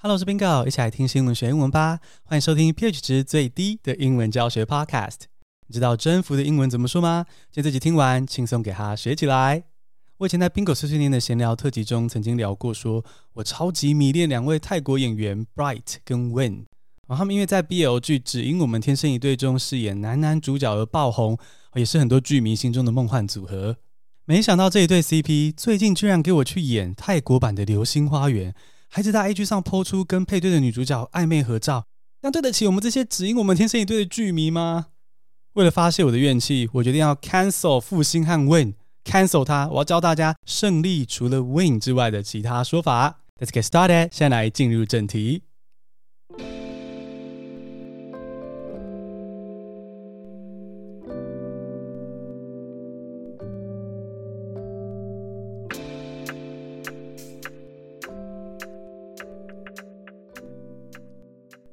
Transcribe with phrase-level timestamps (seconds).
[0.00, 1.98] Hello，我是 Bingo，一起来听新闻学英文吧。
[2.22, 5.22] 欢迎收听 pH 值最低的英文教学 Podcast。
[5.66, 7.26] 你知道征服的英文怎么说吗？
[7.50, 9.64] 今天这集听完，轻松给它学起来。
[10.18, 16.66] 我以前在 Bingo 碎碎念的闲聊特辑中曾经聊过说，说我超级迷恋两位泰国演员 Bright 跟 Win，
[17.08, 21.36] 然后他们因为在 BL 剧《只因我们天生一对》中饰演男男主角而爆红，
[21.74, 23.78] 也是很多剧迷心中的梦幻组合。
[24.26, 28.52] 没想到这一对 CP 最近居然给我去演泰国版的《流星花园》。
[28.88, 31.84] 还是在 A G 上抛出跟配对的女主角暧昧合照，
[32.22, 34.86] 那对得起我们这些只因我们天生一对的剧迷吗？
[35.54, 39.68] 为了发泄我的怨气，我决定要 cancel 负心汉 win，cancel 他。
[39.68, 43.20] 我要教大家胜利除了 win 之外的其他说法。
[43.40, 45.42] Let's get started，现在来进入正题。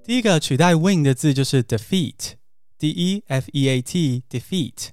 [0.05, 4.89] 第一个取代 win 的字就是 defeat，d e f e a t，defeat。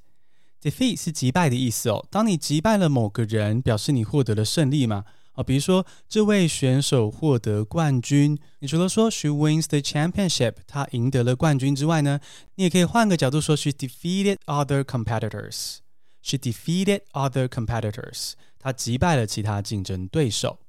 [0.63, 2.07] defeat 是击败的意思哦。
[2.11, 5.05] 当你击败了某个人，表示你获得了胜利嘛。
[5.35, 12.19] 哦，比如说这位选手获得冠军，你除了说 she wins the championship，她赢得了冠军之外呢，
[12.55, 15.81] 你也可以换个角度说 she defeated other competitors。
[16.23, 20.61] she defeated other competitors，她击败了其他竞争对手。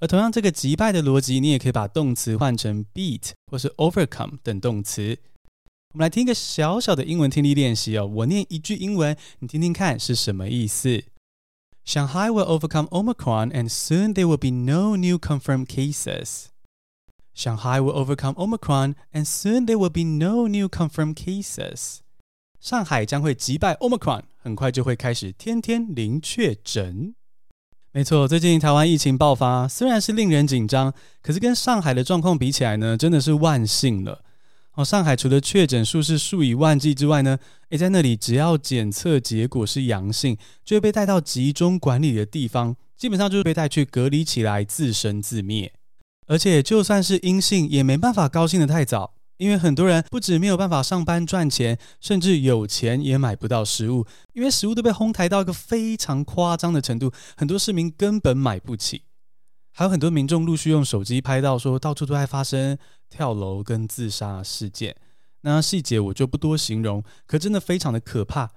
[0.00, 5.18] 而同样，这个击败的逻辑，你也可以把动词换成 beat 或是 overcome 等动词。
[5.92, 8.06] 我们来听一个小小的英文听力练习哦。
[8.06, 11.02] 我念一句英文，你听听看是什么意思。
[11.84, 16.48] Shanghai will overcome Omicron, and soon there will be no new confirmed cases.
[17.34, 22.00] Shanghai will overcome Omicron, and soon there will be no new confirmed cases.
[22.60, 27.14] 上海将会击败 Omicron，很快就会开始天天零确诊。
[27.98, 34.22] 没错，最近台湾疫情爆发，虽然是令人紧张，可是跟上海的状况比起来呢，真的是万幸了。
[34.74, 37.36] 哦，上海除了确诊数是数以万计之外呢，
[37.70, 45.72] 诶，在那里只要检测结果是阳性，就会被带到集中管理的地方，基本上就是被带去隔离起来，自生自灭。
[46.28, 49.14] 而且就算是阴性，也没办法高兴的太早。
[49.38, 59.02] 因为很多人不止没有办法上班赚钱，甚至有钱也买不到食物，因为食物都被哄抬到一个非常夸张的程度，很多市民根本买不起。
[59.72, 62.76] 还有很多民众陆续用手机拍到，说到处都在发生
[63.08, 64.96] 跳楼跟自杀事件。
[65.42, 68.50] 那细节我就不多形容，可真的非常的可怕。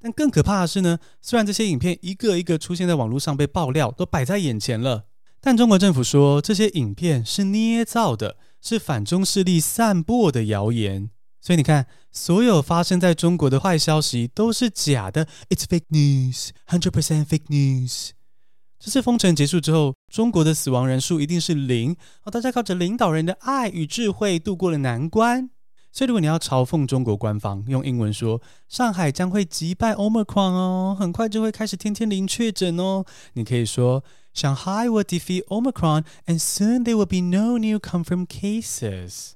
[0.00, 5.06] 但更可怕的是呢，虽然这些影片一个一个出现在网络上被爆料，都摆在眼前了，
[5.40, 8.36] 但中国政府说这些影片是捏造的。
[8.68, 11.08] 是反中势力散播的谣言，
[11.40, 15.26] 所以你看，所有发生在中国的坏消息都是假的。
[15.48, 18.10] It's fake news, hundred percent fake news。
[18.78, 25.48] 这次封城结束之后，中国的死亡人数一定是零，哦，大家靠着领导人的爱与智慧度过了难关。
[25.90, 34.04] 所以，如果你要嘲讽中国官方，用英文说上海将会击败 Omicron 哦，很快就会开始天天零确诊哦，你可以说。
[34.34, 39.32] Shanghai will defeat Omicron, and soon there will be no new confirmed cases.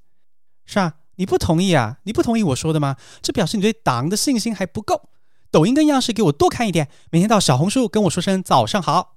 [0.64, 1.98] 是啊，你不同意啊？
[2.04, 2.97] 你不同意我说的吗？
[3.20, 5.08] 这表示你对党的信心还不够。
[5.50, 9.16] 抖音跟央视给我多看一点，每天到小红书跟我说声早上好。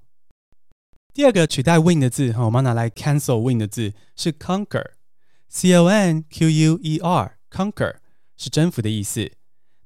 [1.14, 7.94] 第二个取代 win 的字，我们拿来 cancel win 的字是 conquer，c o n q u e r，conquer
[8.36, 9.32] 是征服的意思。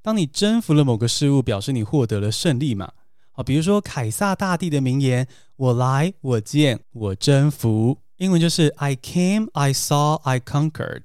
[0.02, 2.94] 当你征服了某个事物，表示你获得了胜利嘛。
[3.32, 5.28] 啊，比如说凯撒大帝的名言
[5.60, 11.02] ：“我来，我见，我征服。”英文就是 “I came, I saw, I conquered。”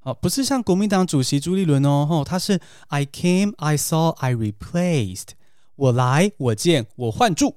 [0.00, 2.58] 啊，不是像国民党主席朱立伦哦，他是
[2.88, 5.32] “I came, I saw, I replaced。”
[5.76, 7.56] 我来，我见，我换柱。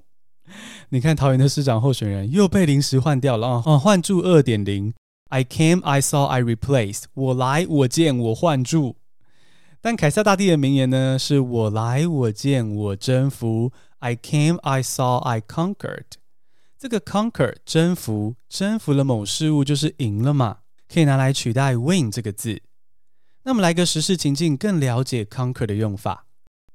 [0.90, 4.94] 你看桃园的市长候选人又被临时换掉了啊，换柱二点零。
[5.30, 7.04] I came, I saw, I replaced。
[7.14, 8.98] 我来，我见，我换柱。
[9.80, 13.72] 但凯撒大帝的名言呢，是我来，我见，我征服。
[14.00, 16.06] I came, I saw, I conquered。
[16.78, 22.62] 这个 conquer 征服，征服了某事物就是赢了嘛，可以拿来取代 win 这个字。
[23.44, 26.25] 那么来个时事情境，更了解 conquer 的用法。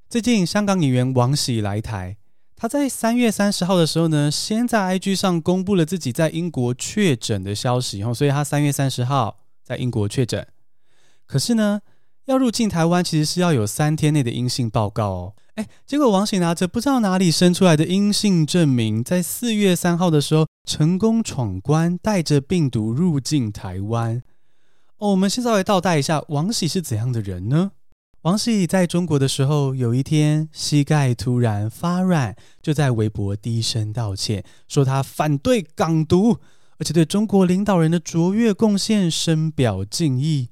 [0.08, 2.17] 最近香港演员王喜来台，
[2.56, 10.47] 他在三月三十号的时候呢，先在 IG 上公布了自己在英国确诊的消息，然后所以他三月三十号在英国确诊。
[11.26, 11.81] 可是呢，
[12.27, 15.35] 要入境台湾，其实是要有三天内的阴性报告哦。
[15.57, 24.23] 哎，结果王喜拿着不知道哪里生出来的阴性证明，在四月三号的时候成功闯关，带着病毒入境台湾。
[24.99, 27.73] 哦，我们先稍微倒带一下，王喜是怎样的人呢？
[28.23, 36.39] 王喜在中国的时候，有一天膝盖突然发软，就在微博低声道歉，说他反对港独。
[36.79, 40.49] 而且对中国领导人的卓越贡献深表敬意。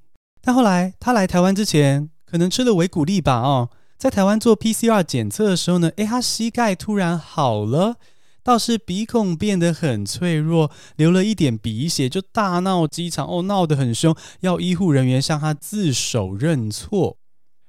[0.50, 3.40] 但后来他来台湾之前，可能吃了维骨力吧？
[3.40, 7.94] 哦，在台湾做 PCR 检测的时候呢，诶，他膝盖突然好了，
[8.42, 17.18] 倒是鼻孔变得很脆弱，流了一点鼻血就大闹机场，哦，闹得很凶，要医护人员向他自首认错。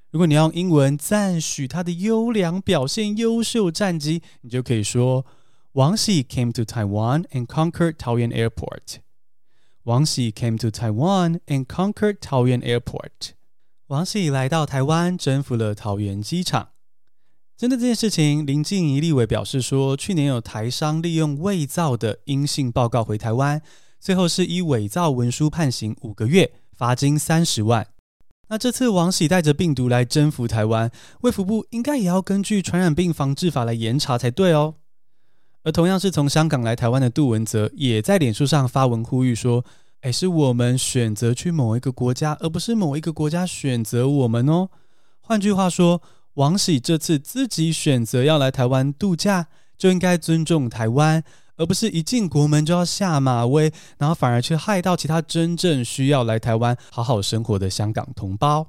[0.10, 5.24] 如果你要用英文赞许他的优良表现、优秀战绩，你就可以说。
[5.74, 8.96] 王喜 came to Taiwan and conquered Taoyuan Airport.
[9.86, 13.32] 王喜 came to Taiwan and conquered Taoyuan Airport.
[13.88, 16.70] 王喜来到台湾，征服了桃园机场。
[17.58, 23.60] 针对这件事情，林静仪立委表示说，去年有台商利用伪造的阴性报告回台湾，
[24.00, 27.88] 最后是以伪造文书判刑五个月，罚金三十万。
[28.50, 30.92] 那这次王喜带着病毒来征服台湾，
[31.22, 34.76] 卫福部应该也要根据传染病防治法来严查才对哦。
[35.64, 39.64] 而同样是从香港来台湾的杜文泽，也在脸书上发文呼吁说
[40.02, 44.70] ：“哎，是我们选择去某一个国家，而不是某一个国家选择我们哦。”
[45.22, 46.02] 换句话说，
[46.34, 49.48] 王喜这次自己选择要来台湾度假，
[49.78, 51.24] 就应该尊重台湾，
[51.58, 58.68] 而不是一进国门就要下马威，然后反而去害到其他真正需要来台湾好好生活的香港同胞。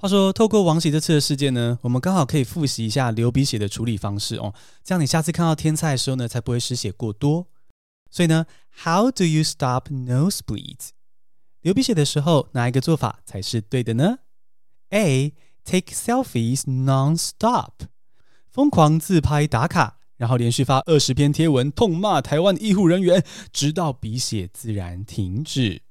[0.00, 7.48] 话说，透过王喜这次的事件呢，我们刚好可以复习一下流鼻血的处理方式哦，这样你下次看到天菜的时候呢，才不会失血过多。
[8.10, 8.46] 所以呢
[8.82, 10.88] ，How do you stop nosebleeds？
[11.60, 14.20] 流鼻血的时候，哪一个做法才是对的呢
[14.88, 15.34] ？A.
[15.66, 17.72] Take selfies non-stop，
[18.50, 23.22] 疯狂自拍打卡，然后连续发二十篇贴文，痛骂台湾医护人员，
[23.52, 25.82] 直到鼻血自然停止。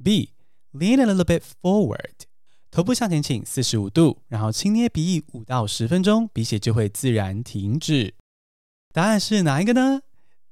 [0.00, 0.34] B.
[0.72, 2.29] Lean a little bit forward。
[2.70, 8.14] 头部向前倾四十五度，然后轻捏鼻翼五到十分钟，鼻血就会自然停止。
[8.92, 10.02] 答案是哪一个呢？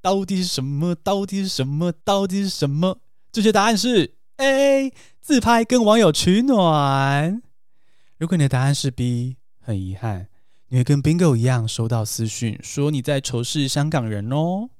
[0.01, 0.95] 到底是什么？
[0.97, 1.93] 到底是什么？
[1.93, 3.01] 到底是什么？
[3.31, 7.41] 正确答案是 A，自拍跟网友取暖。
[8.17, 10.29] 如果你的答案是 B，很遗憾，
[10.69, 14.71] 你会跟 Bingo 一样收到私讯，说你在仇视香港人哦。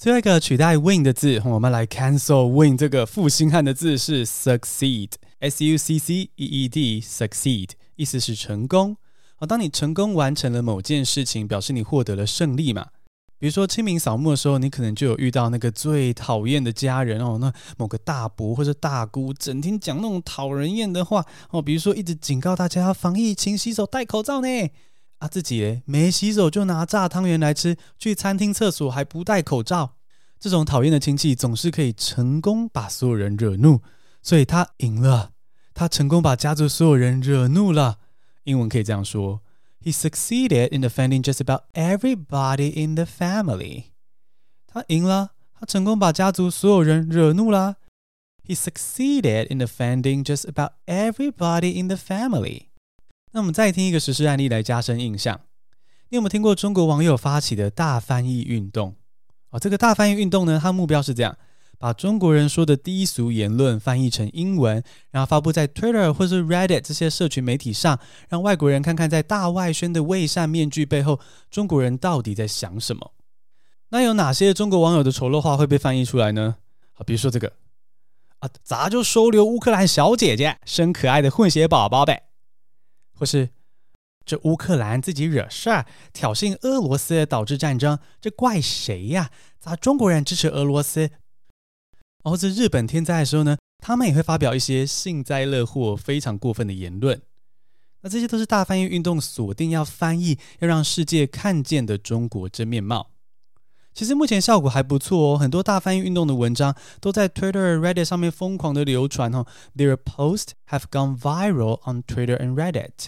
[0.00, 5.10] 最后一个取代 win 的字，我们来 cancel win 这个负心汉的字是 succeed。
[5.40, 8.96] S U C C E E D succeed 意思是成功。
[9.36, 12.86] 好，当你成功完成了某件事情，表示你获得了胜利嘛。
[13.38, 24.48] 比如说清明扫墓的时候，你可能就有遇到那个最讨厌的家人哦，那某个大伯或者大姑整天讲那种讨人厌的话哦，比如说一直警告大家要防疫，勤洗手，戴口罩呢。
[25.20, 29.96] 啊，自己诶没洗手就拿炸汤圆来吃，去餐厅厕所还不戴口罩，
[30.38, 33.82] 这种讨厌的亲戚总是可以成功把所有人惹怒。
[34.22, 35.32] 所以他赢了，
[35.72, 37.98] 他成功把家族所有人惹怒了。
[38.44, 39.42] 英文可以这样说
[39.82, 43.84] ：He succeeded in offending just about everybody in the family。
[44.66, 47.76] 他赢了，他成功把家族所有人惹怒了。
[48.46, 52.69] He succeeded in offending just about everybody in the family。
[53.32, 55.40] 那我们再听一个实施案例来加深印象。
[56.08, 58.96] 你有没有听过中国网友发起的大翻译运动？
[59.50, 61.36] 哦，这个大翻译运动呢，它目标是这样。
[61.78, 67.98] 把中国人说的低俗言论翻译成英文，然后发布在 Twitter 或是 Reddit 这些社群媒体上，
[68.28, 73.12] 让外国人看看在大外宣的伪善面具背后，中国人到底在想什么。
[73.88, 76.56] 那有哪些中国网友的丑陋话会被翻译出来呢？
[76.92, 77.50] 好，比如说这个
[78.40, 82.24] 啊，咋就收留乌克兰小姐姐，生可爱的混血宝宝呗？
[83.20, 83.50] 或是
[84.24, 85.84] 这乌克兰自己惹事儿，
[86.14, 89.30] 挑衅俄罗斯导致战争，这怪谁呀？
[89.58, 91.00] 咋中国人支持俄罗斯？
[92.22, 97.20] 然后这日本天灾的时候呢，他们也会发表一些幸灾乐祸、非常过分的言论。
[98.00, 103.09] 那这些都是大翻译运动锁定要翻译，要让世界看见的中国真面貌。
[103.93, 109.45] 其实目前效果还不错哦，很多大翻译运动的文章都在 Twitter、Reddit 上面疯狂的流传哦。
[109.75, 113.07] Their posts have gone viral on Twitter and Reddit。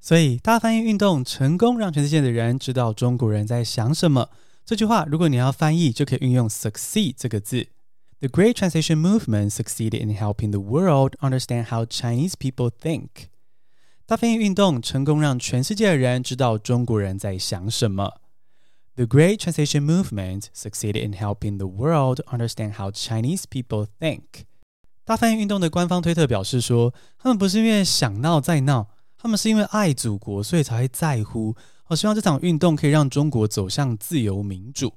[0.00, 4.30] 所以大翻译运动成功让全世界的人知道中国人在想什么。
[4.64, 7.68] 这句话如果你要翻译，就可以运用 succeed 这个字。
[8.20, 13.08] The Great Translation Movement succeeded in helping the world understand how Chinese people think.
[14.06, 18.20] 大翻译运动成功让全世界的人知道中国人在想什么。
[18.97, 24.45] The Great Translation Movement succeeded in helping the world understand how Chinese people think.
[25.05, 31.55] 大翻译运动的官方推特表示说，他们不是因为想闹再闹，他们是因为爱祖国，所以才会在乎。
[31.89, 34.91] 我希望这场运动可以让中国走向自由民主。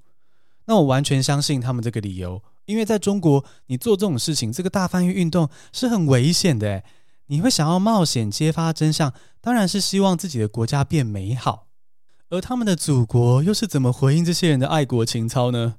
[0.65, 2.43] 那我完全相信他们这个理由。
[2.65, 6.83] 因为在中国，你做这种事情，这个大翻译运动是很危险的。
[7.27, 11.67] 你会想要冒险揭发真相，当然是希望自己的国家变美好。
[12.31, 15.75] 而他们的祖国又是怎么回应这些人的爱国情操呢？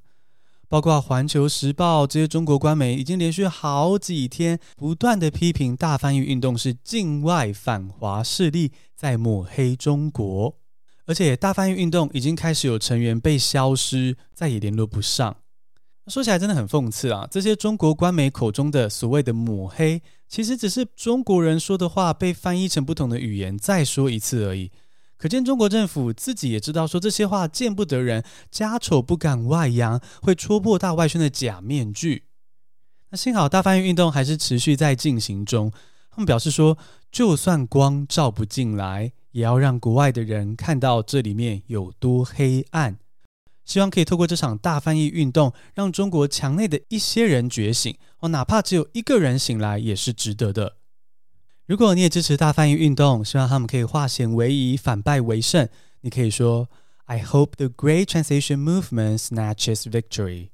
[0.68, 10.56] 包括《环球时报》这些中国官媒已经连续好几天不断的批评大翻译运动是境外反华势力在抹黑中国，
[11.06, 15.38] 而且大翻译运动已经开始有成员被消失，再也联络不上。
[16.08, 17.26] 说起来真的很讽刺啊！
[17.32, 24.72] 这些中国官媒口中的所谓的抹黑，其实只是中国人说的话被翻译成不同的语言再说一次而已。
[25.22, 32.24] 可见中国政府自己也知道，说这些话见不得人，家丑不敢外扬，会戳破大外宣的假面具。
[33.12, 35.72] 那幸好大翻译运动还是持续在进行中。
[36.10, 36.76] 他们表示说，
[37.12, 42.98] 就算光照不进来，也要让国外的人看到这里面有多黑暗。
[43.64, 50.78] 希望可以透过这场大翻译运动，让中国墙内的一些人觉醒哦，哪怕只有一个人醒来，也是值得的。
[51.66, 55.68] 如果你也支持大翻译运动，希望他们可以化险为夷，反败为胜，
[56.02, 56.70] 你可以说
[57.06, 60.50] ：“I hope the great translation movement snatches victory.”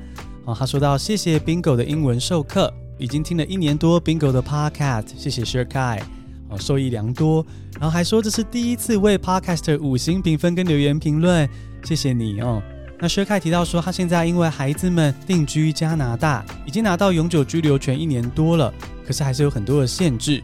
[0.57, 6.01] 他说到谢谢 Bingo 的英文授课，已经听了一年多 Bingo 的 Podcast，谢谢 Shirkai，
[6.49, 7.45] 哦，受益良多。
[7.79, 11.49] 然后还说这是第一次为 Podcaster 五星评分跟留言评论，
[11.83, 12.61] 谢谢你哦。
[12.99, 18.73] 那 Shirkai 提到说，他现在因为孩子们定居加拿大，已经拿到永久居留权一年多了，
[19.05, 20.43] 可是还是有很多的限制。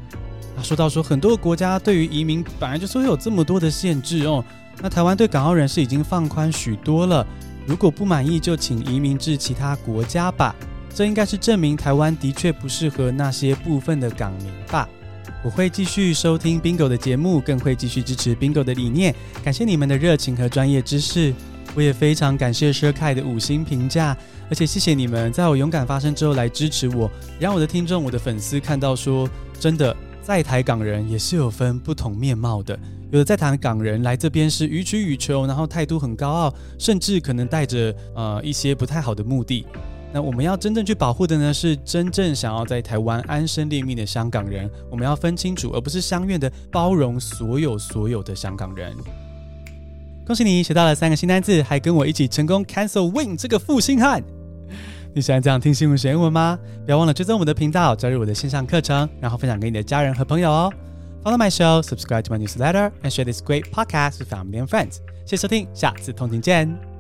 [0.56, 4.42] 他说到说，很多国家对于移民本来就是会有这么多的限制哦。
[4.82, 7.28] 那台湾对港澳人士已经放宽许多了，
[7.65, 10.55] 如果不满意就请移民至其他国家吧。
[10.93, 14.88] 这应该是证明台湾的确不适合那些部分的港民吧。
[15.43, 19.13] 我会继续收听 Bingo 的节目，更会继续支持 Bingo 的理念。
[19.43, 21.34] 感谢你们的热情和专业知识。
[21.75, 24.15] 我也非常感谢 Shirkai 的五星评价，
[24.50, 29.29] 而且谢谢你们在我勇敢发声之后来支持我，让我的听众、我的粉丝看到说，
[29.60, 32.79] 真的在台港人也是有分不同面貌的。
[33.12, 39.66] 有的在台港人来这边是予取予求，然后态度很高傲，甚至可能带着呃一些不太好的目的。
[40.12, 44.70] 那我们要真正去保护的呢，是真正想要在台湾安身立命的香港人。
[44.90, 48.94] 我们要分清楚，而不是相愿的包容所有所有的香港人。
[50.26, 54.24] 恭喜你学到了三个新单字，还跟我一起成功 cancel win 这个负心汉。
[55.14, 56.58] 你喜欢这样听新闻学英文吗？
[56.86, 60.74] 不要忘了追踪我们的频道，加入我的线上课程，然后分享给你的家人和朋友哦。
[61.25, 65.00] Follow my show, subscribe to my newsletter, and share this great podcast with family and friends。
[65.26, 66.94] 谢谢收听，下次通勤见。